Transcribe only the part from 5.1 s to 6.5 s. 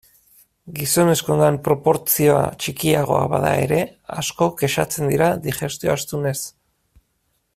dira digestio astunez.